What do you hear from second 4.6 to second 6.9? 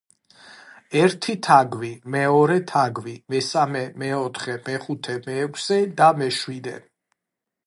მეხუთე, მეექვსე და მეშვიდე.